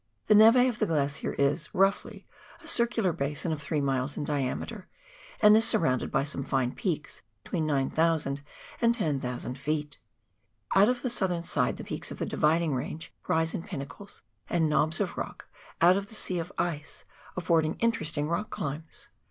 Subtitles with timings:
[0.25, 2.25] The neve of the glacier is, roughly,
[2.63, 4.87] a circular basin of three miles in diameter,
[5.43, 8.41] and is surrounded by some fine peaks between 9,000
[8.81, 9.97] and 10,000 ft.
[10.75, 14.67] Out of the southern side the peaks of the Dividing Range rise in pinnacles, and
[14.67, 15.45] knobs of rock
[15.81, 17.03] out of a sea of ice,
[17.37, 19.09] affording interesting rock climbs.